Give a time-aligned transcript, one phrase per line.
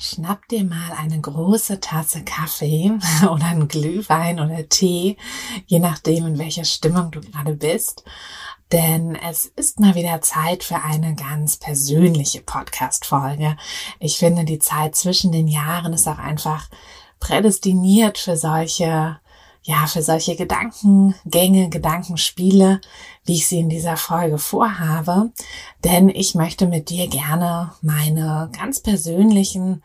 [0.00, 5.16] Schnapp dir mal eine große Tasse Kaffee oder einen Glühwein oder Tee,
[5.66, 8.04] je nachdem, in welcher Stimmung du gerade bist.
[8.70, 13.56] Denn es ist mal wieder Zeit für eine ganz persönliche Podcast-Folge.
[13.98, 16.68] Ich finde, die Zeit zwischen den Jahren ist auch einfach
[17.18, 19.18] prädestiniert für solche
[19.62, 22.80] ja, für solche Gedankengänge, Gedankenspiele,
[23.24, 25.32] wie ich sie in dieser Folge vorhabe.
[25.84, 29.82] Denn ich möchte mit dir gerne meine ganz persönlichen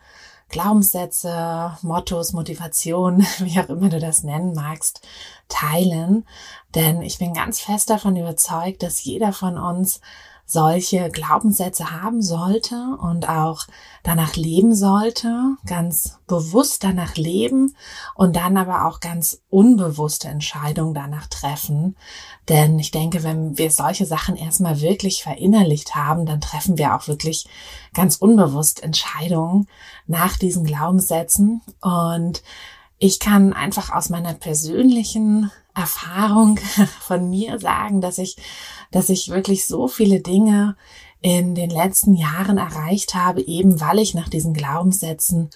[0.48, 5.00] Glaubenssätze, Mottos, Motivation, wie auch immer du das nennen magst,
[5.48, 6.24] teilen.
[6.74, 10.00] Denn ich bin ganz fest davon überzeugt, dass jeder von uns
[10.46, 13.62] solche Glaubenssätze haben sollte und auch
[14.02, 17.74] danach leben sollte, ganz bewusst danach leben
[18.14, 21.96] und dann aber auch ganz unbewusste Entscheidungen danach treffen.
[22.48, 27.08] Denn ich denke, wenn wir solche Sachen erstmal wirklich verinnerlicht haben, dann treffen wir auch
[27.08, 27.46] wirklich
[27.94, 29.66] ganz unbewusst Entscheidungen
[30.06, 32.42] nach diesen Glaubenssätzen und
[32.98, 36.58] ich kann einfach aus meiner persönlichen Erfahrung
[37.00, 38.36] von mir sagen, dass ich,
[38.94, 40.76] dass ich wirklich so viele Dinge
[41.20, 45.50] in den letzten Jahren erreicht habe, eben weil ich nach diesen Glaubenssätzen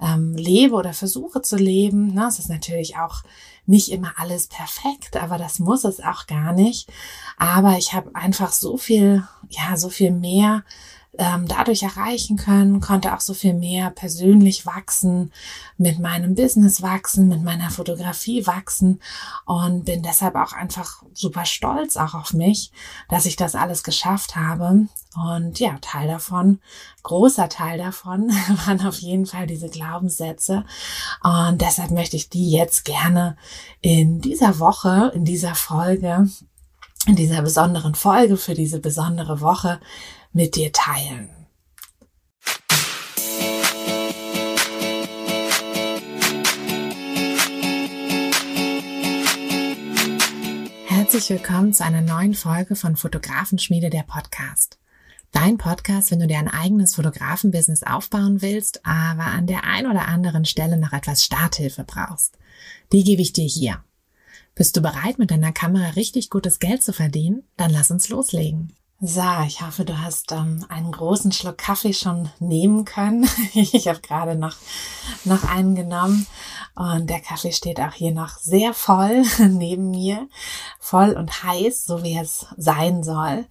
[0.00, 2.12] ähm, lebe oder versuche zu leben.
[2.14, 3.24] Na, es ist natürlich auch
[3.66, 6.88] nicht immer alles perfekt, aber das muss es auch gar nicht.
[7.36, 10.62] Aber ich habe einfach so viel, ja, so viel mehr
[11.18, 15.32] ähm, dadurch erreichen können, konnte auch so viel mehr persönlich wachsen,
[15.76, 19.00] mit meinem Business wachsen, mit meiner Fotografie wachsen
[19.44, 22.72] und bin deshalb auch einfach super stolz auch auf mich,
[23.08, 24.88] dass ich das alles geschafft habe.
[25.16, 26.60] Und ja, Teil davon,
[27.04, 28.28] großer Teil davon
[28.66, 30.64] waren auf jeden Fall diese Glaubenssätze.
[31.22, 33.36] Und deshalb möchte ich die jetzt gerne
[33.80, 36.28] in dieser Woche, in dieser Folge,
[37.06, 39.78] in dieser besonderen Folge für diese besondere Woche
[40.34, 41.30] mit dir teilen.
[50.86, 54.78] Herzlich willkommen zu einer neuen Folge von Fotografenschmiede der Podcast.
[55.30, 60.08] Dein Podcast, wenn du dir ein eigenes Fotografenbusiness aufbauen willst, aber an der ein oder
[60.08, 62.36] anderen Stelle noch etwas Starthilfe brauchst.
[62.92, 63.84] Die gebe ich dir hier.
[64.56, 67.44] Bist du bereit, mit deiner Kamera richtig gutes Geld zu verdienen?
[67.56, 68.72] Dann lass uns loslegen.
[69.06, 73.28] So, ich hoffe, du hast ähm, einen großen Schluck Kaffee schon nehmen können.
[73.52, 74.56] ich habe gerade noch,
[75.24, 76.26] noch einen genommen
[76.74, 80.26] und der Kaffee steht auch hier noch sehr voll neben mir.
[80.80, 83.44] Voll und heiß, so wie es sein soll.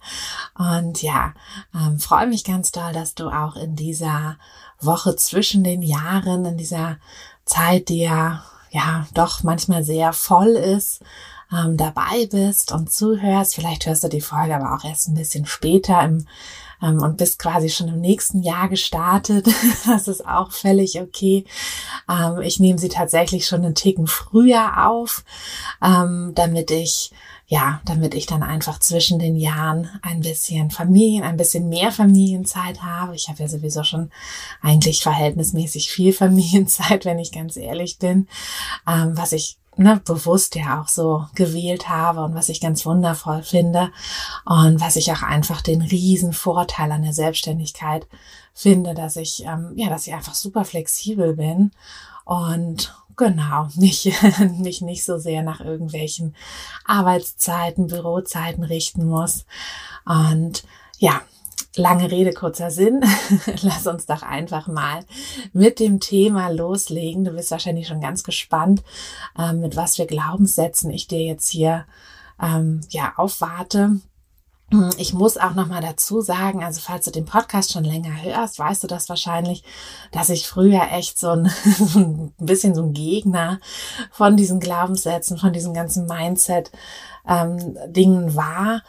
[0.58, 1.34] Und ja,
[1.72, 4.38] ähm, freue mich ganz doll, dass du auch in dieser
[4.80, 6.96] Woche zwischen den Jahren, in dieser
[7.44, 11.00] Zeit, die ja, ja doch manchmal sehr voll ist,
[11.52, 13.54] ähm, dabei bist und zuhörst.
[13.54, 16.26] Vielleicht hörst du die Folge aber auch erst ein bisschen später im,
[16.82, 19.46] ähm, und bist quasi schon im nächsten Jahr gestartet.
[19.86, 21.44] das ist auch völlig okay.
[22.08, 25.24] Ähm, ich nehme sie tatsächlich schon einen Ticken früher auf,
[25.82, 27.12] ähm, damit ich
[27.46, 32.82] ja, damit ich dann einfach zwischen den Jahren ein bisschen Familien, ein bisschen mehr Familienzeit
[32.82, 33.14] habe.
[33.14, 34.10] Ich habe ja sowieso schon
[34.62, 38.28] eigentlich verhältnismäßig viel Familienzeit, wenn ich ganz ehrlich bin,
[38.88, 43.42] ähm, was ich ne, bewusst ja auch so gewählt habe und was ich ganz wundervoll
[43.42, 43.90] finde
[44.44, 48.06] und was ich auch einfach den riesen Vorteil an der Selbstständigkeit
[48.52, 51.72] finde, dass ich ähm, ja, dass ich einfach super flexibel bin
[52.24, 54.12] und genau mich
[54.58, 56.34] mich nicht so sehr nach irgendwelchen
[56.84, 59.44] Arbeitszeiten, Bürozeiten richten muss.
[60.04, 60.64] Und
[60.98, 61.20] ja,
[61.76, 63.04] Lange Rede, kurzer Sinn.
[63.62, 65.04] Lass uns doch einfach mal
[65.52, 67.24] mit dem Thema loslegen.
[67.24, 68.84] Du bist wahrscheinlich schon ganz gespannt,
[69.36, 71.84] ähm, mit was für Glaubenssätzen ich dir jetzt hier
[72.40, 74.00] ähm, ja aufwarte.
[74.70, 78.22] hm, ich muss auch noch mal dazu sagen, also falls du den Podcast schon länger
[78.22, 79.64] hörst, weißt du das wahrscheinlich,
[80.12, 83.58] dass ich früher echt so ein, so ein bisschen so ein Gegner
[84.12, 86.70] von diesen Glaubenssätzen, von diesem ganzen Mindset
[87.28, 88.82] ähm, Dingen war,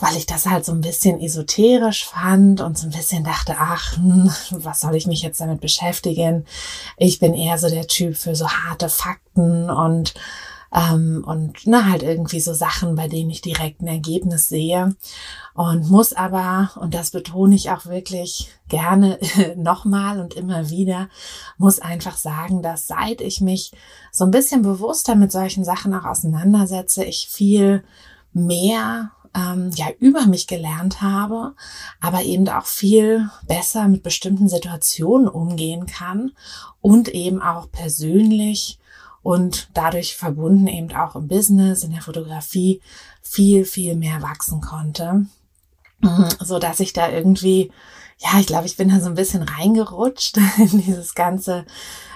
[0.00, 3.96] weil ich das halt so ein bisschen esoterisch fand und so ein bisschen dachte, ach,
[3.96, 6.46] hm, was soll ich mich jetzt damit beschäftigen?
[6.96, 10.14] Ich bin eher so der Typ für so harte Fakten und
[10.76, 14.94] ähm, und ne, halt irgendwie so Sachen, bei denen ich direkt ein Ergebnis sehe.
[15.54, 19.18] Und muss aber, und das betone ich auch wirklich gerne
[19.56, 21.08] nochmal und immer wieder,
[21.56, 23.72] muss einfach sagen, dass seit ich mich
[24.12, 27.82] so ein bisschen bewusster mit solchen Sachen auch auseinandersetze, ich viel
[28.34, 31.54] mehr ähm, ja über mich gelernt habe,
[32.02, 36.32] aber eben auch viel besser mit bestimmten Situationen umgehen kann
[36.82, 38.78] und eben auch persönlich
[39.26, 42.80] und dadurch verbunden eben auch im Business, in der Fotografie
[43.22, 45.26] viel, viel mehr wachsen konnte.
[45.98, 47.72] Mhm, so dass ich da irgendwie,
[48.18, 51.66] ja, ich glaube, ich bin da so ein bisschen reingerutscht in dieses ganze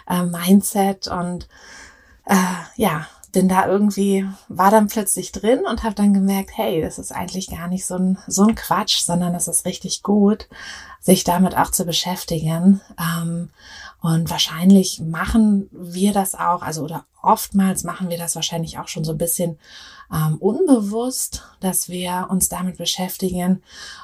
[0.09, 1.49] äh, Mindset und
[2.27, 2.37] äh,
[2.77, 7.11] ja, bin da irgendwie, war dann plötzlich drin und habe dann gemerkt, hey, das ist
[7.11, 10.47] eigentlich gar nicht so ein, so ein Quatsch, sondern es ist richtig gut,
[11.01, 12.81] sich damit auch zu beschäftigen.
[13.01, 13.51] Ähm,
[14.01, 19.05] und wahrscheinlich machen wir das auch, also oder oftmals machen wir das wahrscheinlich auch schon
[19.05, 19.59] so ein bisschen
[20.13, 23.63] ähm, unbewusst, dass wir uns damit beschäftigen.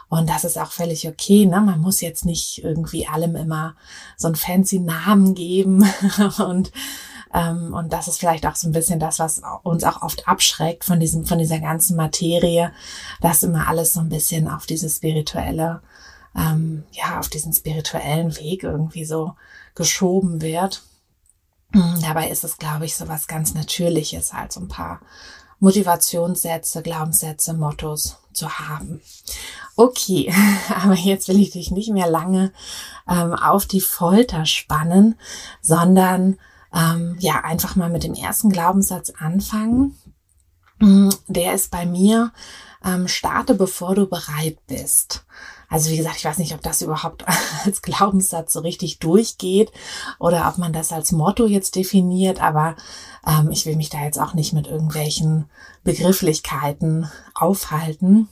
[0.08, 1.46] Und das ist auch völlig okay.
[1.46, 1.60] Ne?
[1.60, 3.75] Man muss jetzt nicht irgendwie allem immer
[4.16, 5.84] so einen fancy Namen geben.
[6.46, 6.72] und,
[7.32, 10.84] ähm, und das ist vielleicht auch so ein bisschen das, was uns auch oft abschreckt
[10.84, 12.70] von diesem, von dieser ganzen Materie,
[13.20, 15.81] dass immer alles so ein bisschen auf dieses spirituelle,
[16.37, 19.35] ähm, ja, auf diesen spirituellen Weg irgendwie so
[19.75, 20.83] geschoben wird.
[21.73, 25.00] Hm, dabei ist es, glaube ich, so was ganz Natürliches, halt so ein paar
[25.59, 29.00] Motivationssätze, Glaubenssätze, Mottos zu haben.
[29.75, 30.33] Okay,
[30.75, 32.53] aber jetzt will ich dich nicht mehr lange
[33.09, 35.19] ähm, auf die Folter spannen,
[35.61, 36.39] sondern
[36.75, 39.97] ähm, ja, einfach mal mit dem ersten Glaubenssatz anfangen.
[40.81, 42.32] Hm, der ist bei mir,
[42.85, 45.25] ähm, starte bevor du bereit bist.
[45.69, 47.25] Also wie gesagt, ich weiß nicht, ob das überhaupt
[47.65, 49.73] als Glaubenssatz so richtig durchgeht
[50.19, 52.77] oder ob man das als Motto jetzt definiert, aber
[53.27, 55.51] ähm, ich will mich da jetzt auch nicht mit irgendwelchen
[55.85, 58.29] Begrifflichkeiten aufhalten.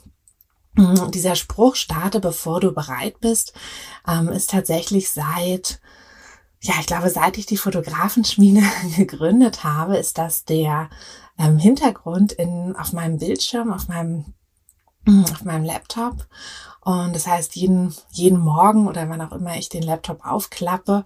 [0.75, 3.53] Mm, dieser Spruch, starte bevor du bereit bist,
[4.07, 5.79] ähm, ist tatsächlich seit,
[6.61, 8.63] ja, ich glaube, seit ich die Fotografenschmiede
[8.95, 10.89] gegründet habe, ist das der
[11.37, 14.33] ähm, Hintergrund in, auf meinem Bildschirm, auf meinem
[15.07, 16.27] auf meinem Laptop.
[16.81, 21.03] Und das heißt, jeden, jeden Morgen oder wann auch immer ich den Laptop aufklappe,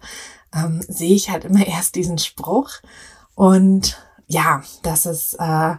[0.54, 2.70] ähm, sehe ich halt immer erst diesen Spruch.
[3.36, 3.98] Und
[4.28, 5.76] ja, das ist äh,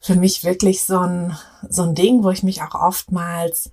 [0.00, 1.36] für mich wirklich so ein,
[1.68, 3.70] so ein Ding, wo ich mich auch oftmals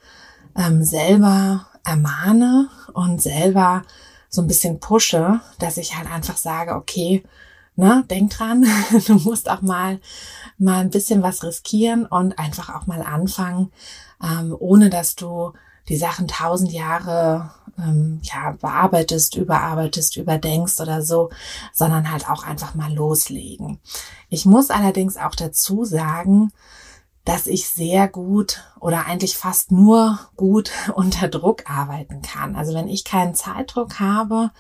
[0.55, 3.83] ähm, selber ermahne und selber
[4.29, 7.23] so ein bisschen pushe, dass ich halt einfach sage, okay,
[7.79, 8.65] ne, denk dran,
[9.07, 9.99] du musst auch mal,
[10.57, 13.71] mal ein bisschen was riskieren und einfach auch mal anfangen,
[14.23, 15.53] ähm, ohne dass du
[15.87, 21.29] die Sachen tausend Jahre ähm, ja, bearbeitest, überarbeitest, überdenkst oder so,
[21.73, 23.79] sondern halt auch einfach mal loslegen.
[24.29, 26.51] Ich muss allerdings auch dazu sagen,
[27.25, 32.55] dass ich sehr gut oder eigentlich fast nur gut unter Druck arbeiten kann.
[32.55, 34.51] Also wenn ich keinen Zeitdruck habe,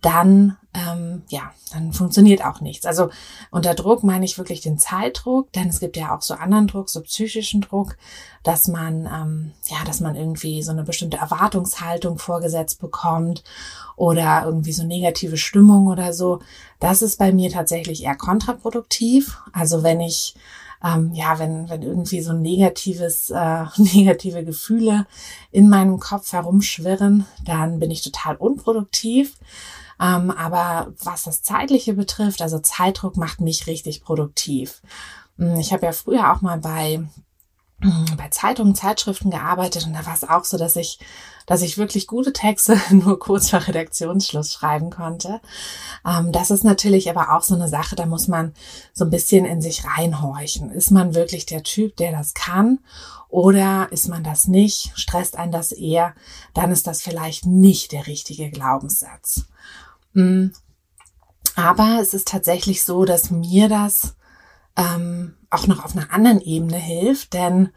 [0.00, 2.86] dann ähm, ja, dann funktioniert auch nichts.
[2.86, 3.10] Also
[3.50, 6.88] unter Druck meine ich wirklich den Zeitdruck, denn es gibt ja auch so anderen Druck,
[6.88, 7.96] so psychischen Druck,
[8.44, 13.42] dass man ähm, ja, dass man irgendwie so eine bestimmte Erwartungshaltung vorgesetzt bekommt
[13.96, 16.38] oder irgendwie so negative Stimmung oder so.
[16.78, 19.38] Das ist bei mir tatsächlich eher kontraproduktiv.
[19.52, 20.36] Also wenn ich
[20.82, 25.06] ähm, ja, wenn, wenn irgendwie so negatives, äh, negative Gefühle
[25.50, 29.36] in meinem Kopf herumschwirren, dann bin ich total unproduktiv.
[30.00, 34.80] Ähm, aber was das Zeitliche betrifft, also Zeitdruck macht mich richtig produktiv.
[35.36, 37.04] Hm, ich habe ja früher auch mal bei
[37.82, 40.98] hm, bei Zeitungen, Zeitschriften gearbeitet und da war es auch so, dass ich,
[41.46, 45.40] dass ich wirklich gute Texte nur kurz vor Redaktionsschluss schreiben konnte.
[46.06, 48.52] Ähm, das ist natürlich aber auch so eine Sache, da muss man
[48.92, 50.70] so ein bisschen in sich reinhorchen.
[50.70, 52.80] Ist man wirklich der Typ, der das kann?
[53.30, 54.92] Oder ist man das nicht?
[54.96, 56.14] Stresst einen das eher?
[56.52, 59.46] Dann ist das vielleicht nicht der richtige Glaubenssatz.
[60.12, 60.48] Mm.
[61.56, 64.16] Aber es ist tatsächlich so, dass mir das
[64.76, 67.70] ähm, auch noch auf einer anderen Ebene hilft, denn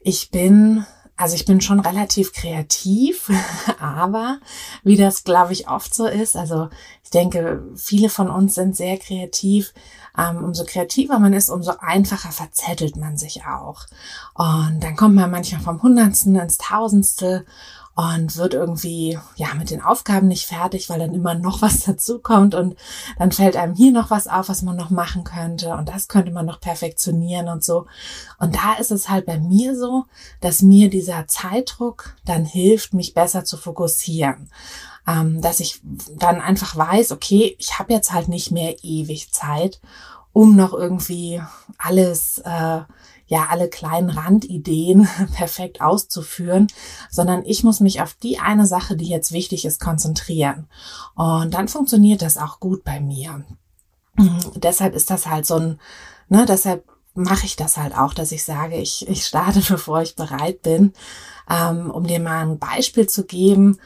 [0.00, 0.86] ich bin
[1.18, 3.28] also ich bin schon relativ kreativ,
[3.80, 4.38] aber
[4.84, 6.68] wie das, glaube ich, oft so ist, also
[7.02, 9.74] ich denke, viele von uns sind sehr kreativ.
[10.16, 13.86] Ähm, umso kreativer man ist, umso einfacher verzettelt man sich auch.
[14.34, 17.46] Und dann kommt man manchmal vom Hundertsten ins Tausendstel
[17.98, 22.54] und wird irgendwie ja mit den Aufgaben nicht fertig, weil dann immer noch was dazukommt
[22.54, 22.76] und
[23.18, 26.30] dann fällt einem hier noch was auf, was man noch machen könnte und das könnte
[26.30, 27.86] man noch perfektionieren und so.
[28.38, 30.04] Und da ist es halt bei mir so,
[30.40, 34.48] dass mir dieser Zeitdruck dann hilft, mich besser zu fokussieren.
[35.08, 35.80] Ähm, dass ich
[36.14, 39.80] dann einfach weiß, okay, ich habe jetzt halt nicht mehr ewig Zeit,
[40.32, 41.42] um noch irgendwie
[41.78, 42.82] alles äh,
[43.28, 46.66] ja alle kleinen Randideen perfekt auszuführen,
[47.10, 50.66] sondern ich muss mich auf die eine Sache, die jetzt wichtig ist, konzentrieren.
[51.14, 53.44] Und dann funktioniert das auch gut bei mir.
[54.16, 55.80] Mhm, deshalb ist das halt so ein,
[56.28, 60.16] ne, deshalb mache ich das halt auch, dass ich sage, ich, ich starte, bevor ich
[60.16, 60.92] bereit bin.
[61.50, 63.78] Ähm, um dir mal ein Beispiel zu geben,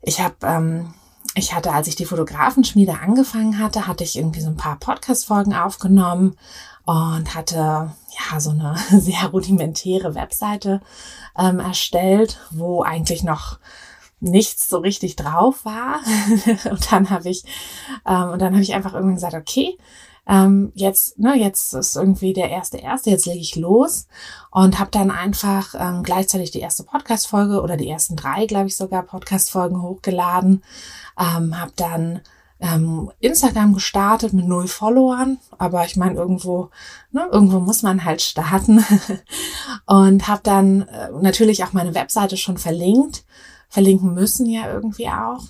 [0.00, 0.94] ich habe ähm,
[1.36, 5.52] ich hatte, als ich die Fotografenschmiede angefangen hatte, hatte ich irgendwie so ein paar Podcast-Folgen
[5.54, 6.36] aufgenommen
[6.84, 7.92] und hatte
[8.30, 10.80] ja so eine sehr rudimentäre Webseite
[11.38, 13.58] ähm, erstellt, wo eigentlich noch
[14.20, 16.00] nichts so richtig drauf war.
[16.70, 17.44] und dann habe ich
[18.06, 19.78] ähm, und dann habe ich einfach irgendwann gesagt, okay,
[20.26, 24.06] ähm, jetzt, ne, jetzt ist irgendwie der erste erste, jetzt lege ich los
[24.50, 28.76] und habe dann einfach ähm, gleichzeitig die erste Podcast-Folge oder die ersten drei, glaube ich
[28.76, 30.62] sogar Podcast-Folgen hochgeladen,
[31.18, 32.22] ähm, habe dann
[32.60, 36.70] ähm, Instagram gestartet mit null Followern, aber ich meine irgendwo,
[37.10, 38.84] ne, irgendwo muss man halt starten
[39.86, 43.24] und habe dann äh, natürlich auch meine Webseite schon verlinkt,
[43.68, 45.42] verlinken müssen ja irgendwie auch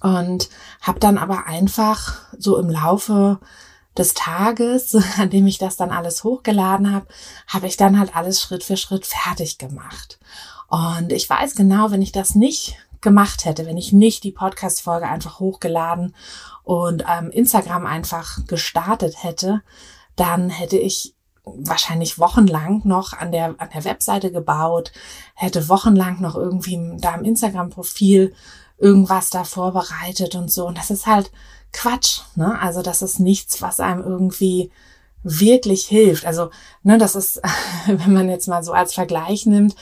[0.00, 0.48] und
[0.80, 3.40] habe dann aber einfach so im Laufe
[3.96, 7.06] des Tages, an dem ich das dann alles hochgeladen habe,
[7.46, 10.18] habe ich dann halt alles Schritt für Schritt fertig gemacht.
[10.68, 15.06] Und ich weiß genau, wenn ich das nicht gemacht hätte, wenn ich nicht die Podcast-Folge
[15.06, 16.14] einfach hochgeladen
[16.62, 19.62] und ähm, Instagram einfach gestartet hätte,
[20.16, 24.92] dann hätte ich wahrscheinlich wochenlang noch an der, an der Webseite gebaut,
[25.34, 28.32] hätte wochenlang noch irgendwie da im Instagram-Profil
[28.78, 30.66] irgendwas da vorbereitet und so.
[30.66, 31.30] Und das ist halt
[31.72, 32.60] Quatsch, ne?
[32.60, 34.70] Also das ist nichts, was einem irgendwie
[35.22, 36.24] wirklich hilft.
[36.26, 36.50] Also,
[36.82, 37.40] ne, das ist,
[37.86, 39.76] wenn man jetzt mal so als Vergleich nimmt,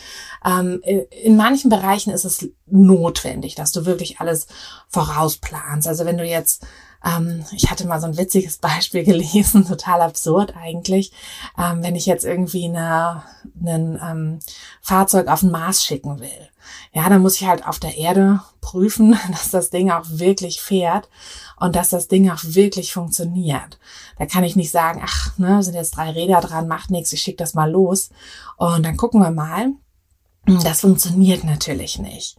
[0.45, 4.47] ähm, in manchen Bereichen ist es notwendig, dass du wirklich alles
[4.89, 5.87] vorausplanst.
[5.87, 6.67] Also wenn du jetzt
[7.05, 11.13] ähm, ich hatte mal so ein witziges Beispiel gelesen, total absurd eigentlich.
[11.59, 13.23] Ähm, wenn ich jetzt irgendwie eine,
[13.65, 14.39] ein ähm,
[14.81, 16.49] Fahrzeug auf den Mars schicken will,
[16.93, 21.09] ja, dann muss ich halt auf der Erde prüfen, dass das Ding auch wirklich fährt
[21.57, 23.79] und dass das Ding auch wirklich funktioniert.
[24.19, 27.23] Da kann ich nicht sagen, ach, ne, sind jetzt drei Räder dran, macht nichts, ich
[27.23, 28.11] schicke das mal los
[28.57, 29.73] und dann gucken wir mal.
[30.47, 32.39] Das funktioniert natürlich nicht.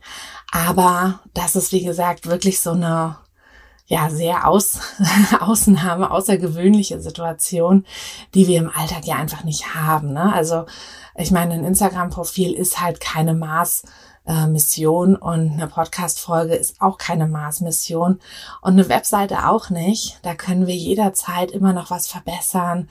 [0.52, 3.18] Aber das ist, wie gesagt, wirklich so eine
[3.92, 4.80] ja sehr aus,
[5.42, 7.86] Ausnahme, außergewöhnliche Situation,
[8.34, 10.14] die wir im Alltag ja einfach nicht haben.
[10.14, 10.32] Ne?
[10.34, 10.66] Also
[11.16, 13.84] ich meine, ein Instagram-Profil ist halt keine Maß
[14.26, 18.20] äh, Mission und eine Podcast-Folge ist auch keine Mars-Mission
[18.62, 20.20] und eine Webseite auch nicht.
[20.22, 22.88] Da können wir jederzeit immer noch was verbessern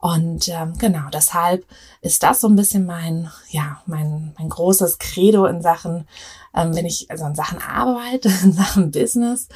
[0.00, 1.64] und ähm, genau deshalb
[2.00, 6.08] ist das so ein bisschen mein ja mein mein großes Credo in Sachen
[6.54, 9.48] ähm, wenn ich also in Sachen Arbeit, in Sachen Business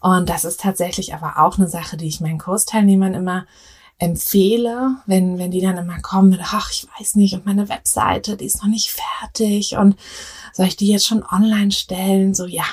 [0.00, 3.46] und das ist tatsächlich aber auch eine Sache, die ich meinen Kursteilnehmern immer
[4.00, 8.36] empfehle, wenn, wenn die dann immer kommen mit, ach, ich weiß nicht, und meine Webseite,
[8.36, 9.94] die ist noch nicht fertig und
[10.54, 12.34] soll ich die jetzt schon online stellen?
[12.34, 12.64] So, ja,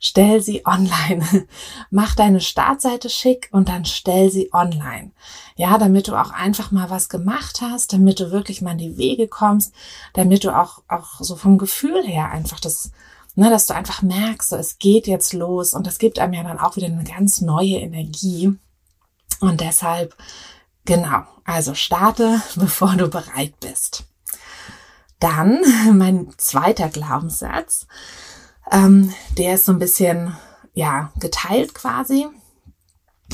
[0.00, 1.46] stell sie online.
[1.90, 5.10] Mach deine Startseite schick und dann stell sie online.
[5.56, 8.96] Ja, damit du auch einfach mal was gemacht hast, damit du wirklich mal in die
[8.96, 9.74] Wege kommst,
[10.14, 12.92] damit du auch, auch so vom Gefühl her einfach das,
[13.34, 16.42] ne, dass du einfach merkst, so, es geht jetzt los und das gibt einem ja
[16.42, 18.56] dann auch wieder eine ganz neue Energie.
[19.40, 20.16] Und deshalb,
[20.84, 24.04] genau, also starte, bevor du bereit bist.
[25.20, 25.62] Dann
[25.94, 27.86] mein zweiter Glaubenssatz,
[28.70, 30.36] ähm, der ist so ein bisschen,
[30.74, 32.26] ja, geteilt quasi.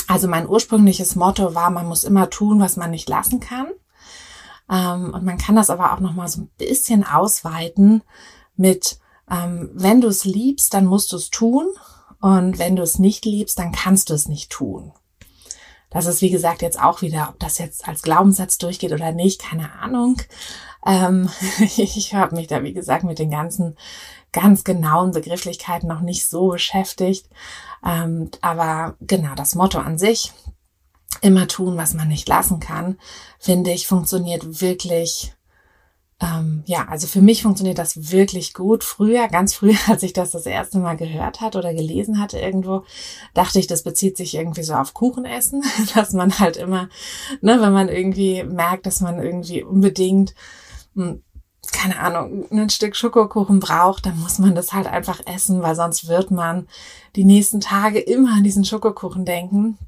[0.08, 3.68] Also mein ursprüngliches Motto war, man muss immer tun, was man nicht lassen kann.
[4.70, 8.02] Ähm, und man kann das aber auch noch mal so ein bisschen ausweiten
[8.56, 8.98] mit,
[9.30, 11.66] ähm, wenn du es liebst, dann musst du es tun.
[12.20, 14.92] Und wenn du es nicht liebst, dann kannst du es nicht tun.
[15.92, 19.42] Das ist, wie gesagt, jetzt auch wieder, ob das jetzt als Glaubenssatz durchgeht oder nicht,
[19.42, 20.20] keine Ahnung.
[20.86, 21.28] Ähm,
[21.60, 23.76] ich habe mich da, wie gesagt, mit den ganzen
[24.32, 27.28] ganz genauen Begrifflichkeiten noch nicht so beschäftigt.
[27.84, 30.32] Ähm, aber genau, das Motto an sich,
[31.20, 32.98] immer tun, was man nicht lassen kann,
[33.38, 35.34] finde ich, funktioniert wirklich
[36.22, 38.84] ähm, ja, also für mich funktioniert das wirklich gut.
[38.84, 42.84] Früher, ganz früher, als ich das das erste Mal gehört hatte oder gelesen hatte irgendwo,
[43.34, 45.62] dachte ich, das bezieht sich irgendwie so auf Kuchenessen,
[45.94, 46.88] dass man halt immer,
[47.40, 50.34] ne, wenn man irgendwie merkt, dass man irgendwie unbedingt
[50.94, 51.22] hm,
[51.70, 56.08] keine Ahnung, ein Stück Schokokuchen braucht, dann muss man das halt einfach essen, weil sonst
[56.08, 56.66] wird man
[57.14, 59.78] die nächsten Tage immer an diesen Schokokuchen denken.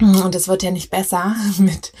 [0.00, 1.92] Und es wird ja nicht besser mit,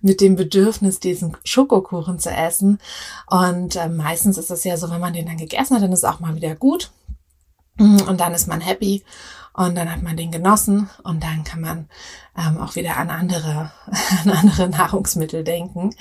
[0.00, 2.78] mit dem Bedürfnis, diesen Schokokuchen zu essen.
[3.26, 6.04] Und äh, meistens ist es ja so, wenn man den dann gegessen hat, dann ist
[6.04, 6.90] auch mal wieder gut.
[7.78, 9.04] Und dann ist man happy
[9.54, 11.88] und dann hat man den genossen und dann kann man
[12.36, 13.72] ähm, auch wieder an andere,
[14.24, 15.94] an andere Nahrungsmittel denken.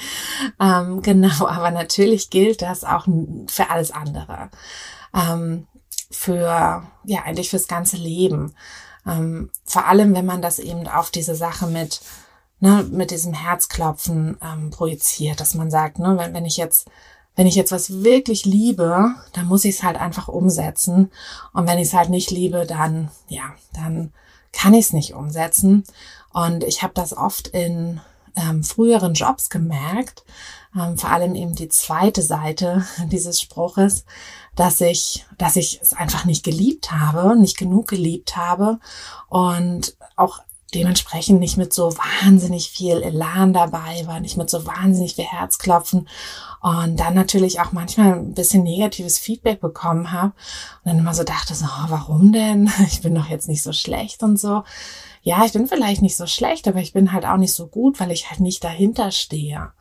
[0.59, 3.07] Ähm, genau, aber natürlich gilt das auch
[3.47, 4.49] für alles andere.
[5.13, 5.67] Ähm,
[6.11, 8.53] für, ja, eigentlich fürs ganze Leben.
[9.09, 12.01] Ähm, vor allem, wenn man das eben auf diese Sache mit,
[12.59, 16.89] ne, mit diesem Herzklopfen ähm, projiziert, dass man sagt, ne, wenn, wenn ich jetzt
[17.39, 21.09] wenn ich jetzt was wirklich liebe, dann muss ich es halt einfach umsetzen.
[21.53, 24.11] Und wenn ich es halt nicht liebe, dann, ja, dann
[24.51, 25.85] kann ich es nicht umsetzen.
[26.33, 28.01] Und ich habe das oft in
[28.35, 30.25] ähm, früheren Jobs gemerkt,
[30.75, 34.05] ähm, vor allem eben die zweite Seite dieses Spruches,
[34.55, 38.79] dass ich, dass ich es einfach nicht geliebt habe, nicht genug geliebt habe
[39.29, 40.41] und auch
[40.73, 46.07] dementsprechend nicht mit so wahnsinnig viel Elan dabei war, nicht mit so wahnsinnig viel Herzklopfen
[46.61, 50.33] und dann natürlich auch manchmal ein bisschen negatives Feedback bekommen habe
[50.83, 52.71] und dann immer so dachte so, oh, warum denn?
[52.87, 54.63] Ich bin doch jetzt nicht so schlecht und so.
[55.21, 57.99] Ja, ich bin vielleicht nicht so schlecht, aber ich bin halt auch nicht so gut,
[57.99, 59.71] weil ich halt nicht dahinter stehe,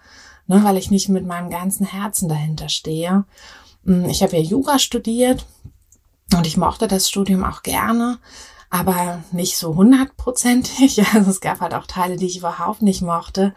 [0.49, 3.25] ne, weil ich nicht mit meinem ganzen Herzen dahinter stehe.
[3.85, 5.47] Hm, ich habe ja Jura studiert
[6.35, 8.19] und ich mochte das Studium auch gerne,
[8.71, 11.01] aber nicht so hundertprozentig.
[11.15, 13.55] Also es gab halt auch Teile, die ich überhaupt nicht mochte.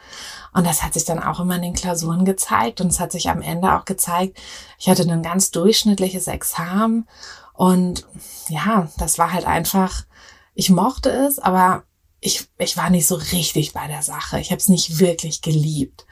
[0.54, 2.80] Und das hat sich dann auch immer in den Klausuren gezeigt.
[2.80, 4.38] Und es hat sich am Ende auch gezeigt,
[4.78, 7.08] ich hatte ein ganz durchschnittliches Examen.
[7.54, 8.06] Und
[8.48, 10.06] ja, das war halt einfach,
[10.54, 11.84] ich mochte es, aber
[12.22, 14.40] ich, ich war nicht so richtig bei der Sache.
[14.40, 16.06] Ich habe es nicht wirklich geliebt.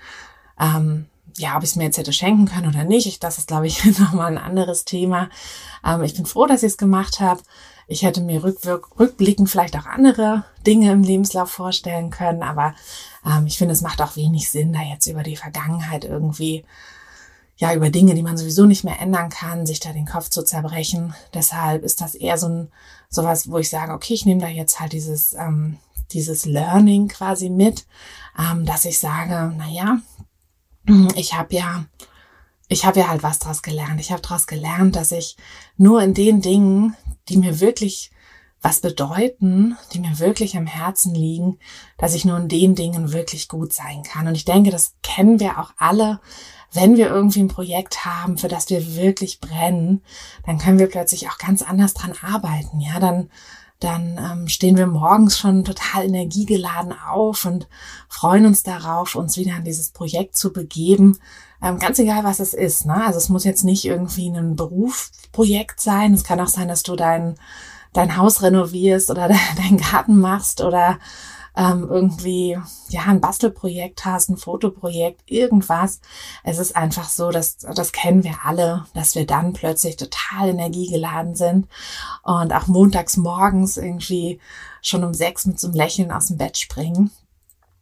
[0.59, 1.05] Ähm,
[1.37, 3.67] ja, ob ich es mir jetzt hätte schenken können oder nicht, ich, das ist, glaube
[3.67, 5.29] ich, nochmal ein anderes Thema.
[5.85, 7.41] Ähm, ich bin froh, dass ich es gemacht habe.
[7.87, 12.75] Ich hätte mir rückblickend vielleicht auch andere Dinge im Lebenslauf vorstellen können, aber
[13.25, 16.65] ähm, ich finde, es macht auch wenig Sinn, da jetzt über die Vergangenheit irgendwie,
[17.57, 20.43] ja, über Dinge, die man sowieso nicht mehr ändern kann, sich da den Kopf zu
[20.43, 21.15] zerbrechen.
[21.33, 22.71] Deshalb ist das eher so ein,
[23.09, 25.77] sowas, wo ich sage, okay, ich nehme da jetzt halt dieses, ähm,
[26.11, 27.87] dieses Learning quasi mit,
[28.37, 29.97] ähm, dass ich sage, na ja,
[31.15, 31.85] ich habe ja
[32.69, 33.99] ich habe ja halt was draus gelernt.
[33.99, 35.35] Ich habe draus gelernt, dass ich
[35.75, 36.95] nur in den Dingen,
[37.27, 38.11] die mir wirklich
[38.61, 41.57] was bedeuten, die mir wirklich am Herzen liegen,
[41.97, 44.27] dass ich nur in den Dingen wirklich gut sein kann.
[44.27, 46.19] Und ich denke, das kennen wir auch alle.
[46.71, 50.03] Wenn wir irgendwie ein Projekt haben, für das wir wirklich brennen,
[50.45, 52.79] dann können wir plötzlich auch ganz anders dran arbeiten.
[52.79, 53.31] Ja, dann,
[53.79, 57.67] dann ähm, stehen wir morgens schon total energiegeladen auf und
[58.07, 61.17] freuen uns darauf, uns wieder an dieses Projekt zu begeben
[61.61, 62.85] ähm, ganz egal, was es ist.
[62.85, 63.05] Ne?
[63.05, 66.13] Also es muss jetzt nicht irgendwie ein Berufsprojekt sein.
[66.13, 67.35] Es kann auch sein, dass du dein,
[67.93, 70.99] dein Haus renovierst oder deinen Garten machst oder
[71.59, 75.99] ähm, irgendwie ja ein Bastelprojekt hast, ein Fotoprojekt, irgendwas.
[76.45, 81.35] Es ist einfach so, dass das kennen wir alle, dass wir dann plötzlich total energiegeladen
[81.35, 81.67] sind
[82.23, 84.39] und auch montags morgens irgendwie
[84.81, 87.11] schon um sechs mit so einem Lächeln aus dem Bett springen.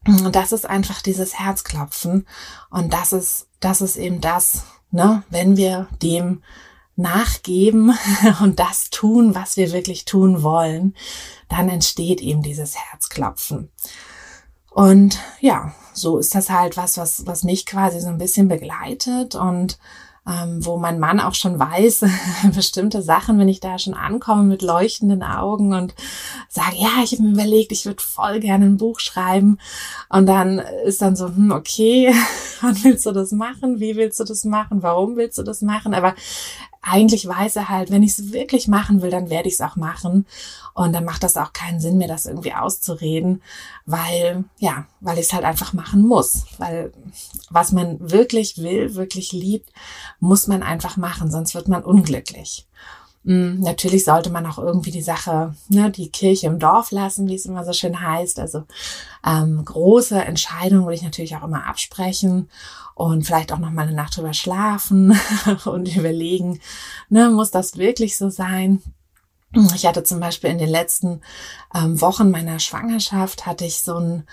[0.07, 2.25] Und das ist einfach dieses Herzklopfen.
[2.71, 6.41] Und das ist, das ist eben das, ne, wenn wir dem
[6.97, 7.97] nachgeben
[8.41, 10.95] und das tun, was wir wirklich tun wollen,
[11.47, 13.69] dann entsteht eben dieses Herzklopfen.
[14.71, 19.35] Und ja, so ist das halt was, was, was mich quasi so ein bisschen begleitet
[19.35, 19.79] und
[20.27, 22.05] ähm, wo mein Mann auch schon weiß,
[22.53, 25.95] bestimmte Sachen, wenn ich da schon ankomme mit leuchtenden Augen und
[26.49, 29.57] sage, ja, ich habe mir überlegt, ich würde voll gerne ein Buch schreiben.
[30.09, 32.13] Und dann ist dann so, hm, okay,
[32.61, 33.79] wann willst du das machen?
[33.79, 34.83] Wie willst du das machen?
[34.83, 35.93] Warum willst du das machen?
[35.93, 36.13] Aber
[36.81, 39.75] eigentlich weiß er halt, wenn ich es wirklich machen will, dann werde ich es auch
[39.75, 40.25] machen.
[40.73, 43.41] Und dann macht das auch keinen Sinn, mir das irgendwie auszureden,
[43.85, 46.45] weil, ja, weil ich es halt einfach machen muss.
[46.57, 46.93] Weil
[47.49, 49.71] was man wirklich will, wirklich liebt,
[50.19, 52.67] muss man einfach machen, sonst wird man unglücklich.
[53.27, 57.35] Mm, natürlich sollte man auch irgendwie die Sache, ne, die Kirche im Dorf lassen, wie
[57.35, 58.39] es immer so schön heißt.
[58.39, 58.63] Also
[59.25, 62.49] ähm, große Entscheidungen würde ich natürlich auch immer absprechen
[62.95, 65.19] und vielleicht auch noch mal eine Nacht drüber schlafen
[65.65, 66.61] und überlegen,
[67.09, 68.81] ne, muss das wirklich so sein?
[69.75, 71.19] Ich hatte zum Beispiel in den letzten
[71.75, 74.23] ähm, Wochen meiner Schwangerschaft hatte ich so ein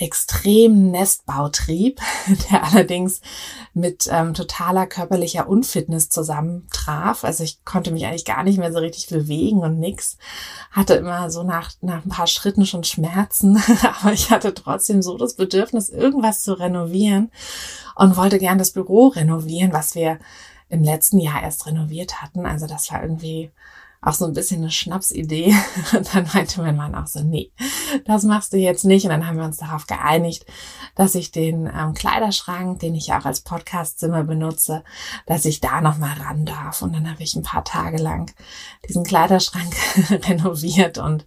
[0.00, 2.00] extremen Nestbautrieb,
[2.50, 3.20] der allerdings
[3.74, 7.24] mit ähm, totaler körperlicher Unfitness zusammentraf.
[7.24, 10.16] Also ich konnte mich eigentlich gar nicht mehr so richtig bewegen und nix.
[10.70, 13.62] Hatte immer so nach, nach ein paar Schritten schon Schmerzen,
[14.00, 17.30] aber ich hatte trotzdem so das Bedürfnis, irgendwas zu renovieren
[17.94, 20.18] und wollte gern das Büro renovieren, was wir
[20.70, 22.46] im letzten Jahr erst renoviert hatten.
[22.46, 23.50] Also das war irgendwie
[24.02, 25.54] auch so ein bisschen eine Schnapsidee.
[25.92, 27.52] Und dann meinte mein Mann auch so, nee,
[28.06, 29.04] das machst du jetzt nicht.
[29.04, 30.46] Und dann haben wir uns darauf geeinigt,
[30.94, 34.84] dass ich den ähm, Kleiderschrank, den ich auch als Podcastzimmer benutze,
[35.26, 36.80] dass ich da nochmal ran darf.
[36.80, 38.32] Und dann habe ich ein paar Tage lang
[38.88, 39.74] diesen Kleiderschrank
[40.28, 41.26] renoviert und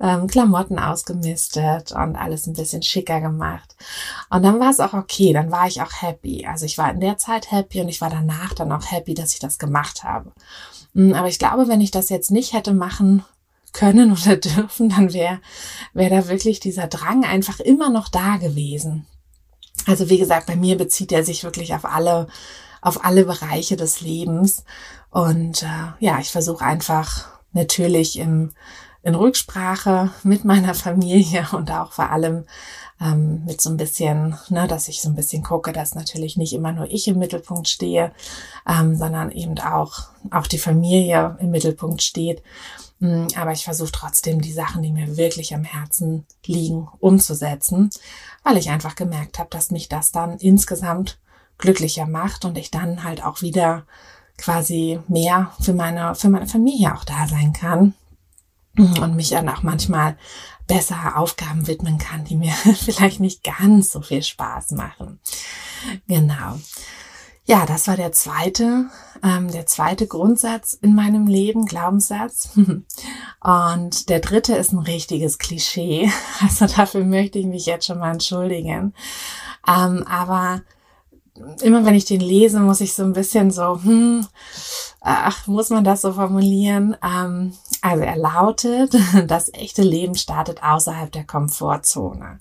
[0.00, 3.74] ähm, Klamotten ausgemistet und alles ein bisschen schicker gemacht.
[4.30, 6.46] Und dann war es auch okay, dann war ich auch happy.
[6.46, 9.32] Also ich war in der Zeit happy und ich war danach dann auch happy, dass
[9.34, 10.32] ich das gemacht habe.
[10.94, 13.24] Hm, aber ich glaube, wenn ich das jetzt nicht hätte machen
[13.72, 15.40] können oder dürfen, dann wäre
[15.92, 19.06] wär da wirklich dieser Drang einfach immer noch da gewesen.
[19.86, 22.28] Also wie gesagt, bei mir bezieht er sich wirklich auf alle,
[22.80, 24.64] auf alle Bereiche des Lebens.
[25.10, 28.52] Und äh, ja, ich versuche einfach natürlich im,
[29.02, 32.46] in Rücksprache mit meiner Familie und auch vor allem
[33.00, 36.52] ähm, mit so ein bisschen, ne, dass ich so ein bisschen gucke, dass natürlich nicht
[36.52, 38.12] immer nur ich im Mittelpunkt stehe,
[38.68, 42.42] ähm, sondern eben auch, auch die Familie im Mittelpunkt steht.
[43.00, 47.90] Mm, aber ich versuche trotzdem die Sachen, die mir wirklich am Herzen liegen, umzusetzen,
[48.42, 51.18] weil ich einfach gemerkt habe, dass mich das dann insgesamt
[51.58, 53.84] glücklicher macht und ich dann halt auch wieder
[54.38, 57.94] quasi mehr für meine, für meine Familie auch da sein kann
[58.76, 60.16] und mich dann auch manchmal
[60.66, 62.52] besser Aufgaben widmen kann, die mir
[62.84, 65.20] vielleicht nicht ganz so viel Spaß machen.
[66.08, 66.58] Genau.
[67.46, 68.86] Ja, das war der zweite,
[69.22, 72.48] ähm, der zweite Grundsatz in meinem Leben, Glaubenssatz.
[73.40, 76.10] Und der dritte ist ein richtiges Klischee.
[76.40, 78.94] Also dafür möchte ich mich jetzt schon mal entschuldigen.
[79.68, 80.62] Ähm, aber
[81.62, 84.26] immer wenn ich den lese, muss ich so ein bisschen so, hm,
[85.00, 86.96] ach, muss man das so formulieren?
[87.02, 88.94] Ähm, also er lautet,
[89.26, 92.38] das echte Leben startet außerhalb der Komfortzone.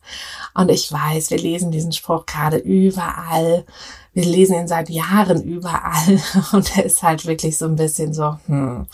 [0.53, 3.65] Und ich weiß, wir lesen diesen Spruch gerade überall.
[4.13, 6.21] Wir lesen ihn seit Jahren überall.
[6.51, 8.86] Und er ist halt wirklich so ein bisschen so, hm,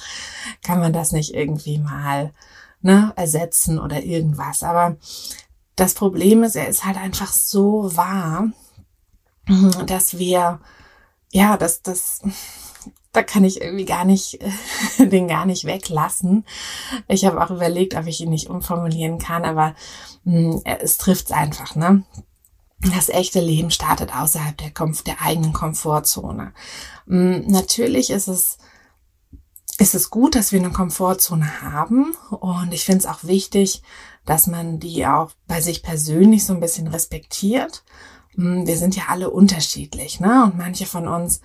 [0.64, 2.32] kann man das nicht irgendwie mal
[2.82, 4.64] ne, ersetzen oder irgendwas.
[4.64, 4.96] Aber
[5.76, 8.50] das Problem ist, er ist halt einfach so wahr
[9.86, 10.60] dass wir,
[11.32, 12.22] ja, dass das,
[13.12, 14.40] da kann ich irgendwie gar nicht,
[15.00, 16.46] den gar nicht weglassen.
[17.08, 19.76] Ich habe auch überlegt, ob ich ihn nicht umformulieren kann, aber
[20.24, 22.04] mh, hm, es trifft einfach, ne?
[22.82, 26.54] Das echte Leben startet außerhalb der, Komf der eigenen Komfortzone.
[27.08, 28.58] Mh, hm, natürlich ist es,
[29.80, 33.82] ist es gut, dass wir eine Komfortzone haben und ich finde es auch wichtig,
[34.26, 37.84] dass man die auch bei sich persönlich so ein bisschen respektiert
[38.40, 40.46] wir sind ja alle unterschiedlich, ne?
[40.46, 41.42] Und manche von uns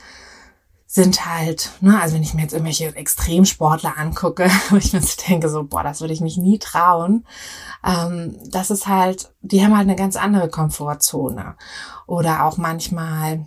[0.86, 5.20] sind halt, ne, also wenn ich mir jetzt irgendwelche Extremsportler angucke, wo ich mir so
[5.28, 7.26] denke, so, boah, das würde ich mich nie trauen,
[7.84, 11.56] ähm, das ist halt, die haben halt eine ganz andere Komfortzone.
[12.06, 13.44] Oder auch manchmal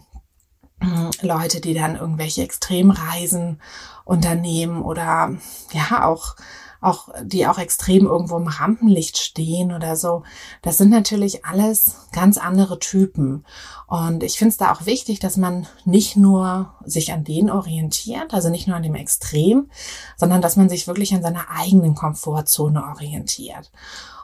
[0.82, 3.62] äh, Leute, die dann irgendwelche Extremreisen
[4.04, 5.32] unternehmen oder
[5.72, 6.36] ja auch
[6.82, 10.24] auch, die auch extrem irgendwo im Rampenlicht stehen oder so.
[10.62, 13.46] Das sind natürlich alles ganz andere Typen.
[13.88, 18.34] Und ich finde es da auch wichtig, dass man nicht nur sich an denen orientiert,
[18.34, 19.70] also nicht nur an dem Extrem,
[20.18, 23.72] sondern dass man sich wirklich an seiner eigenen Komfortzone orientiert.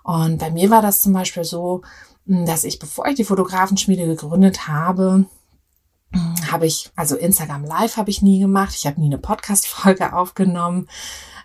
[0.04, 1.82] Und bei mir war das zum Beispiel so,
[2.26, 5.26] dass ich, bevor ich die Fotografenschmiede gegründet habe,
[6.54, 8.76] habe ich, also Instagram Live habe ich nie gemacht.
[8.76, 10.88] Ich habe nie eine Podcast-Folge aufgenommen.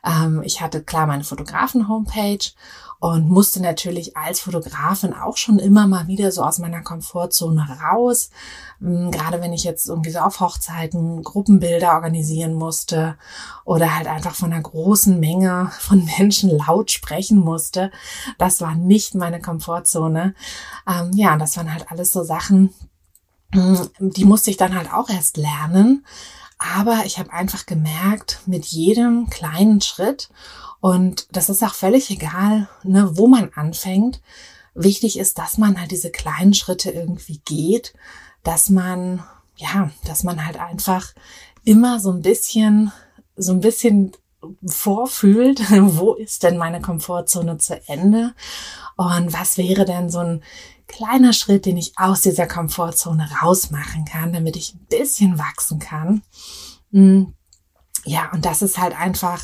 [0.04, 2.52] Ähm, ich hatte klar meine Fotografen-Homepage
[3.00, 8.30] und musste natürlich als Fotografin auch schon immer mal wieder so aus meiner Komfortzone raus.
[8.82, 13.16] Ähm, gerade wenn ich jetzt irgendwie so auf Hochzeiten Gruppenbilder organisieren musste
[13.64, 17.90] oder halt einfach von einer großen Menge von Menschen laut sprechen musste.
[18.36, 20.34] Das war nicht meine Komfortzone.
[20.86, 22.74] Ähm, ja, das waren halt alles so Sachen,
[23.54, 26.04] die musste ich dann halt auch erst lernen.
[26.58, 30.28] Aber ich habe einfach gemerkt, mit jedem kleinen Schritt,
[30.80, 34.20] und das ist auch völlig egal, ne, wo man anfängt,
[34.74, 37.94] wichtig ist, dass man halt diese kleinen Schritte irgendwie geht,
[38.42, 39.22] dass man,
[39.56, 41.14] ja, dass man halt einfach
[41.64, 42.92] immer so ein bisschen,
[43.36, 44.12] so ein bisschen
[44.64, 48.34] vorfühlt, wo ist denn meine Komfortzone zu Ende
[48.96, 50.42] und was wäre denn so ein
[50.88, 56.22] kleiner Schritt, den ich aus dieser Komfortzone rausmachen kann, damit ich ein bisschen wachsen kann.
[56.92, 57.34] Hm.
[58.04, 59.42] Ja, und das ist halt einfach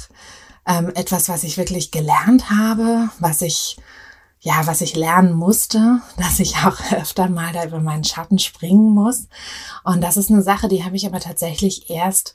[0.67, 3.77] ähm, etwas, was ich wirklich gelernt habe, was ich
[4.45, 8.93] ja, was ich lernen musste, dass ich auch öfter mal da über meinen Schatten springen
[8.95, 9.29] muss.
[9.85, 12.35] Und das ist eine Sache, die habe ich aber tatsächlich erst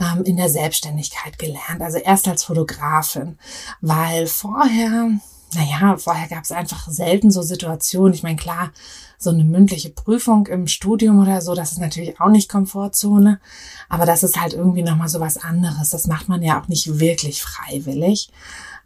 [0.00, 1.82] ähm, in der Selbstständigkeit gelernt.
[1.82, 3.38] Also erst als Fotografin,
[3.80, 5.10] weil vorher,
[5.54, 8.12] naja, vorher gab es einfach selten so Situationen.
[8.12, 8.70] Ich meine, klar,
[9.18, 13.40] so eine mündliche Prüfung im Studium oder so, das ist natürlich auch nicht Komfortzone,
[13.88, 15.90] aber das ist halt irgendwie nochmal so was anderes.
[15.90, 18.30] Das macht man ja auch nicht wirklich freiwillig.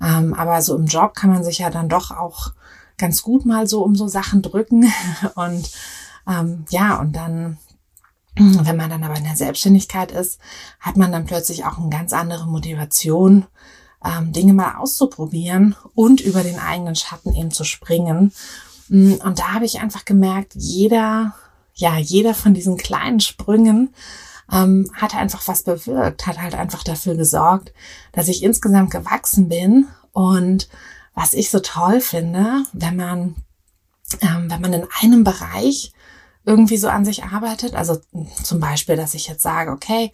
[0.01, 2.53] Ähm, aber so im Job kann man sich ja dann doch auch
[2.96, 4.90] ganz gut mal so um so Sachen drücken
[5.35, 5.70] und
[6.29, 7.59] ähm, ja, und dann
[8.35, 10.40] wenn man dann aber in der Selbstständigkeit ist,
[10.81, 13.46] hat man dann plötzlich auch eine ganz andere Motivation,
[14.05, 18.33] ähm, Dinge mal auszuprobieren und über den eigenen Schatten eben zu springen.
[18.88, 21.35] Mm, und da habe ich einfach gemerkt, jeder,
[21.75, 23.95] ja, jeder von diesen kleinen Sprüngen
[24.51, 27.73] ähm, hat einfach was bewirkt, hat halt einfach dafür gesorgt,
[28.12, 29.88] dass ich insgesamt gewachsen bin.
[30.12, 30.69] Und
[31.15, 33.37] was ich so toll finde, wenn man,
[34.21, 35.93] ähm, wenn man in einem Bereich
[36.45, 38.01] irgendwie so an sich arbeitet, also
[38.43, 40.12] zum Beispiel, dass ich jetzt sage, okay,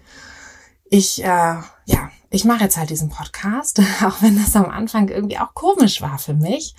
[0.91, 5.39] ich, äh, ja, ich mache jetzt halt diesen Podcast, auch wenn das am Anfang irgendwie
[5.39, 6.75] auch komisch war für mich.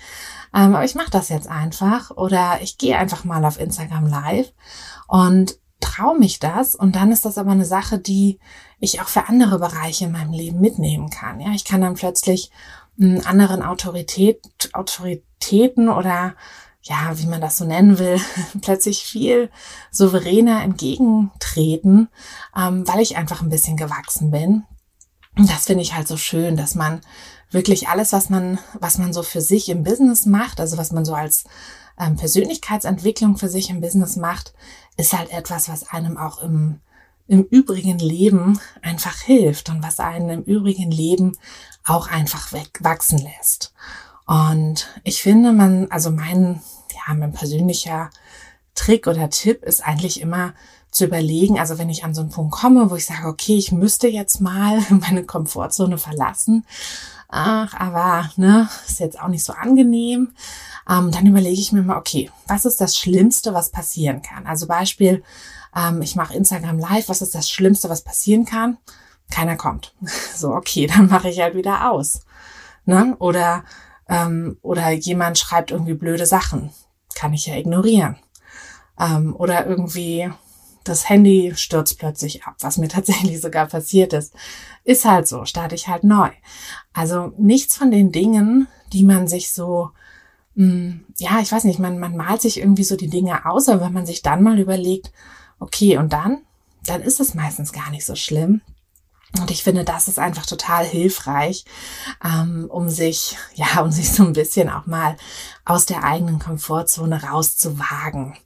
[0.54, 4.52] Ähm, aber ich mache das jetzt einfach oder ich gehe einfach mal auf Instagram live
[5.06, 8.38] und traue mich das und dann ist das aber eine Sache, die
[8.78, 11.40] ich auch für andere Bereiche in meinem Leben mitnehmen kann.
[11.40, 12.50] Ja, ich kann dann plötzlich
[13.00, 14.40] einen anderen Autorität,
[14.72, 16.34] Autoritäten oder
[16.82, 18.20] ja, wie man das so nennen will,
[18.62, 19.50] plötzlich viel
[19.90, 22.08] souveräner entgegentreten,
[22.56, 24.64] ähm, weil ich einfach ein bisschen gewachsen bin.
[25.36, 27.00] Das finde ich halt so schön, dass man
[27.50, 31.04] wirklich alles, was man, was man so für sich im Business macht, also was man
[31.04, 31.44] so als
[31.98, 34.54] ähm, Persönlichkeitsentwicklung für sich im Business macht,
[34.96, 36.80] ist halt etwas, was einem auch im,
[37.26, 41.36] im übrigen Leben einfach hilft und was einen im übrigen Leben
[41.84, 43.72] auch einfach wegwachsen lässt.
[44.26, 46.60] Und ich finde, man, also mein,
[46.92, 48.10] ja, mein persönlicher
[48.74, 50.54] Trick oder Tipp ist eigentlich immer
[50.90, 53.72] zu überlegen, also wenn ich an so einen Punkt komme, wo ich sage, okay, ich
[53.72, 56.66] müsste jetzt mal meine Komfortzone verlassen,
[57.28, 60.32] ach, aber ne, ist jetzt auch nicht so angenehm,
[60.88, 64.46] ähm, dann überlege ich mir mal, okay, was ist das Schlimmste, was passieren kann?
[64.46, 65.22] Also Beispiel,
[65.76, 68.78] ähm, ich mache Instagram Live, was ist das Schlimmste, was passieren kann?
[69.30, 69.94] Keiner kommt.
[70.34, 72.22] So, okay, dann mache ich halt wieder aus.
[72.86, 73.14] Ne?
[73.18, 73.64] Oder,
[74.08, 76.70] ähm, oder jemand schreibt irgendwie blöde Sachen.
[77.14, 78.16] Kann ich ja ignorieren.
[78.98, 80.30] Ähm, oder irgendwie
[80.84, 84.34] das Handy stürzt plötzlich ab, was mir tatsächlich sogar passiert ist.
[84.84, 86.30] Ist halt so, starte ich halt neu.
[86.92, 89.90] Also nichts von den Dingen, die man sich so,
[90.54, 93.68] mh, hm, ja, ich weiß nicht, man, man malt sich irgendwie so die Dinge aus,
[93.68, 95.12] aber wenn man sich dann mal überlegt,
[95.58, 96.38] okay, und dann,
[96.84, 98.62] dann ist es meistens gar nicht so schlimm.
[99.38, 101.64] Und ich finde, das ist einfach total hilfreich,
[102.24, 105.16] ähm, um sich, ja, um sich so ein bisschen auch mal
[105.64, 108.36] aus der eigenen Komfortzone rauszuwagen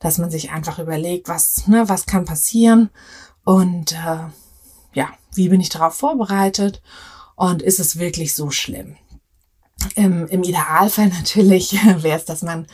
[0.00, 2.90] dass man sich einfach überlegt, was, ne, was kann passieren?
[3.44, 4.24] Und äh,
[4.92, 6.82] ja, wie bin ich darauf vorbereitet?
[7.36, 8.96] Und ist es wirklich so schlimm?
[9.94, 12.66] Im, im Idealfall natürlich wäre es, dass man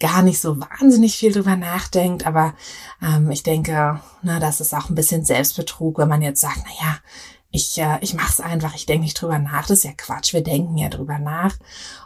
[0.00, 2.54] gar nicht so wahnsinnig viel drüber nachdenkt, aber
[3.00, 6.86] ähm, ich denke, na, das ist auch ein bisschen Selbstbetrug, wenn man jetzt sagt, na
[6.86, 6.98] ja,
[7.52, 9.66] ich, äh, ich mache es einfach, ich denke nicht drüber nach.
[9.66, 10.32] Das ist ja Quatsch.
[10.32, 11.54] Wir denken ja drüber nach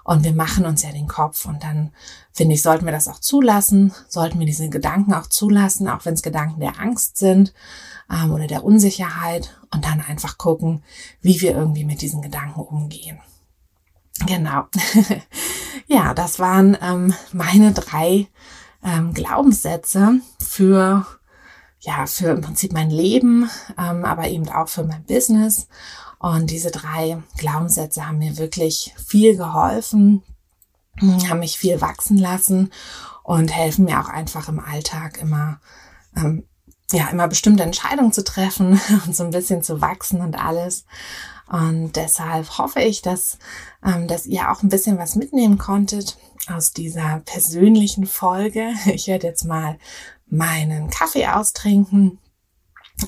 [0.02, 1.46] und wir machen uns ja den Kopf.
[1.46, 1.92] Und dann
[2.32, 6.14] finde ich, sollten wir das auch zulassen, sollten wir diese Gedanken auch zulassen, auch wenn
[6.14, 7.54] es Gedanken der Angst sind
[8.10, 10.82] ähm, oder der Unsicherheit und dann einfach gucken,
[11.20, 13.20] wie wir irgendwie mit diesen Gedanken umgehen.
[14.26, 14.64] Genau.
[15.86, 18.26] ja, das waren ähm, meine drei
[18.82, 21.06] ähm, Glaubenssätze für
[21.86, 25.68] ja, für im Prinzip mein Leben, ähm, aber eben auch für mein Business.
[26.18, 30.22] Und diese drei Glaubenssätze haben mir wirklich viel geholfen,
[31.00, 32.72] haben mich viel wachsen lassen
[33.22, 35.60] und helfen mir auch einfach im Alltag immer,
[36.16, 36.44] ähm,
[36.90, 40.86] ja, immer bestimmte Entscheidungen zu treffen und so ein bisschen zu wachsen und alles.
[41.48, 43.38] Und deshalb hoffe ich, dass,
[43.84, 46.16] ähm, dass ihr auch ein bisschen was mitnehmen konntet
[46.48, 48.72] aus dieser persönlichen Folge.
[48.86, 49.78] Ich werde jetzt mal
[50.26, 52.18] meinen Kaffee austrinken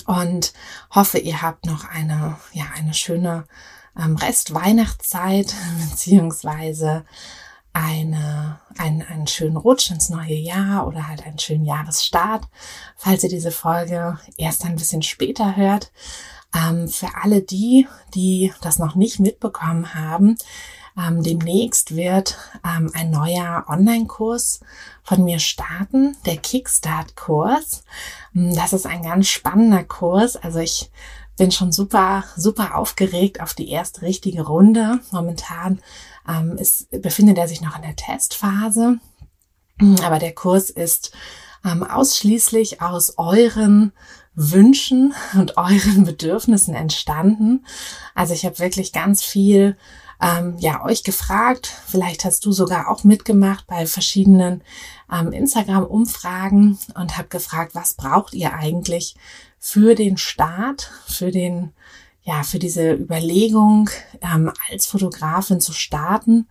[0.05, 0.53] und
[0.93, 3.45] hoffe, ihr habt noch eine, ja, eine schöne
[3.97, 5.53] ähm, Rest-Weihnachtszeit
[5.89, 7.05] beziehungsweise
[7.73, 12.47] eine, einen, einen schönen Rutsch ins neue Jahr oder halt einen schönen Jahresstart,
[12.95, 15.91] falls ihr diese Folge erst ein bisschen später hört.
[16.55, 20.35] Ähm, für alle die, die das noch nicht mitbekommen haben,
[20.99, 24.59] ähm, demnächst wird ähm, ein neuer Online-Kurs
[25.03, 27.83] von mir starten, der Kickstart-Kurs.
[28.35, 30.35] Ähm, das ist ein ganz spannender Kurs.
[30.35, 30.91] Also ich
[31.37, 34.99] bin schon super, super aufgeregt auf die erste richtige Runde.
[35.11, 35.79] Momentan
[36.27, 38.99] ähm, ist, befindet er sich noch in der Testphase.
[40.03, 41.13] Aber der Kurs ist
[41.63, 43.93] ähm, ausschließlich aus euren
[44.35, 47.65] Wünschen und euren Bedürfnissen entstanden.
[48.15, 49.77] Also ich habe wirklich ganz viel
[50.21, 51.73] ähm, ja euch gefragt.
[51.87, 54.61] Vielleicht hast du sogar auch mitgemacht bei verschiedenen
[55.11, 59.15] ähm, Instagram-Umfragen und habe gefragt, was braucht ihr eigentlich
[59.59, 61.73] für den Start, für den
[62.23, 63.89] ja für diese Überlegung
[64.21, 66.47] ähm, als Fotografin zu starten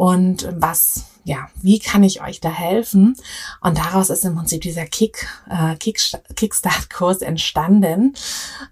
[0.00, 3.16] und was, ja, wie kann ich euch da helfen?
[3.60, 6.00] Und daraus ist im Prinzip dieser Kick, äh, Kick,
[6.36, 8.14] Kickstart-Kurs entstanden.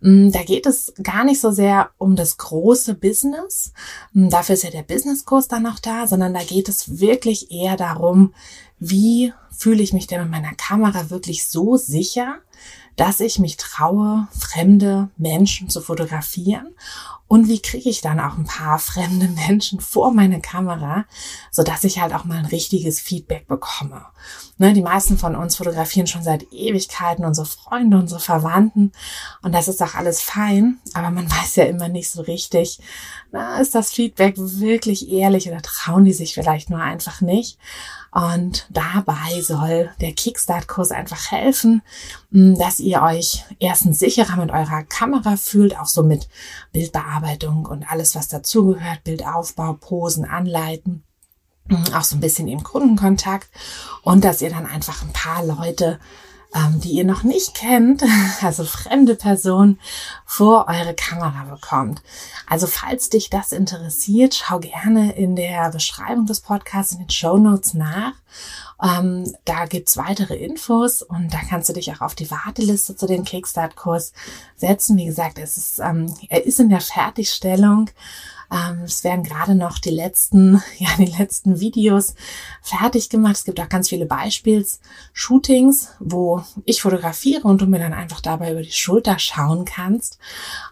[0.00, 3.74] Mm, da geht es gar nicht so sehr um das große Business.
[4.14, 7.76] Mm, dafür ist ja der Business-Kurs dann noch da, sondern da geht es wirklich eher
[7.76, 8.32] darum,
[8.78, 12.36] wie fühle ich mich denn mit meiner Kamera wirklich so sicher,
[12.98, 16.74] dass ich mich traue, fremde Menschen zu fotografieren
[17.28, 21.04] und wie kriege ich dann auch ein paar fremde Menschen vor meine Kamera,
[21.52, 24.04] so dass ich halt auch mal ein richtiges Feedback bekomme.
[24.56, 28.90] Ne, die meisten von uns fotografieren schon seit Ewigkeiten unsere Freunde, unsere Verwandten
[29.42, 32.80] und das ist auch alles fein, aber man weiß ja immer nicht so richtig,
[33.30, 37.58] na, ist das Feedback wirklich ehrlich oder trauen die sich vielleicht nur einfach nicht?
[38.18, 41.83] Und dabei soll der Kickstart-Kurs einfach helfen,
[42.33, 46.28] dass ihr euch erstens sicherer mit eurer Kamera fühlt, auch so mit
[46.72, 51.04] Bildbearbeitung und alles, was dazugehört, Bildaufbau, Posen, Anleiten
[51.94, 53.48] auch so ein bisschen im Kundenkontakt.
[54.02, 56.00] Und dass ihr dann einfach ein paar Leute
[56.54, 58.02] ähm, die ihr noch nicht kennt,
[58.42, 59.78] also fremde Personen,
[60.24, 62.02] vor eure Kamera bekommt.
[62.46, 67.37] Also falls dich das interessiert, schau gerne in der Beschreibung des Podcasts in den Show
[67.37, 68.12] Notes nach.
[68.82, 73.06] Ähm, da gibt's weitere Infos und da kannst du dich auch auf die Warteliste zu
[73.06, 74.12] dem Kickstart-Kurs
[74.56, 74.96] setzen.
[74.96, 77.90] Wie gesagt, es ist, ähm, er ist in der Fertigstellung.
[78.50, 82.14] Ähm, es werden gerade noch die letzten, ja, die letzten Videos
[82.62, 83.37] fertig gemacht.
[83.37, 88.52] Es gibt auch ganz viele Beispiels-Shootings, wo ich fotografiere und du mir dann einfach dabei
[88.52, 90.18] über die Schulter schauen kannst.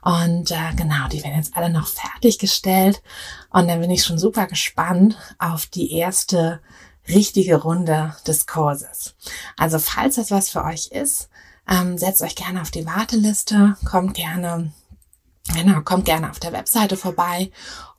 [0.03, 3.03] Und äh, genau, die werden jetzt alle noch fertiggestellt.
[3.51, 6.61] Und dann bin ich schon super gespannt auf die erste
[7.09, 9.15] richtige Runde des Kurses.
[9.57, 11.29] Also falls das was für euch ist,
[11.69, 14.73] ähm, setzt euch gerne auf die Warteliste, kommt gerne
[15.55, 17.51] Genau, kommt gerne auf der Webseite vorbei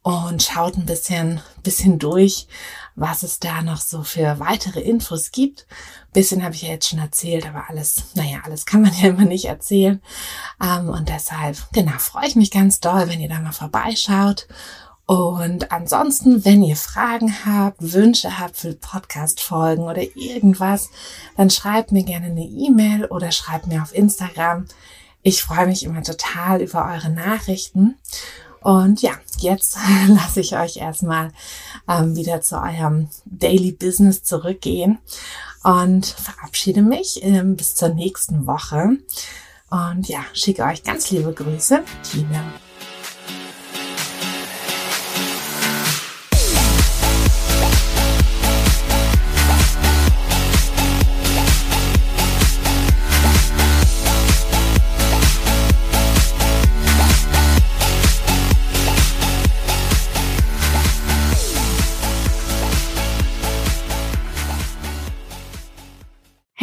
[0.01, 2.47] und schaut ein bisschen, bisschen durch,
[2.95, 5.67] was es da noch so für weitere Infos gibt.
[6.13, 9.25] Bisschen habe ich ja jetzt schon erzählt, aber alles, naja, alles kann man ja immer
[9.25, 10.01] nicht erzählen.
[10.63, 14.47] Ähm, und deshalb, genau, freue ich mich ganz doll, wenn ihr da mal vorbeischaut.
[15.07, 20.89] Und ansonsten, wenn ihr Fragen habt, Wünsche habt für Podcast-Folgen oder irgendwas,
[21.37, 24.65] dann schreibt mir gerne eine E-Mail oder schreibt mir auf Instagram.
[25.27, 27.95] Ich freue mich immer total über eure Nachrichten.
[28.61, 31.33] Und ja, jetzt lasse ich euch erstmal
[31.85, 34.99] ähm, wieder zu eurem Daily Business zurückgehen
[35.63, 38.99] und verabschiede mich ähm, bis zur nächsten Woche.
[39.69, 42.45] Und ja, schicke euch ganz liebe Grüße, Tina.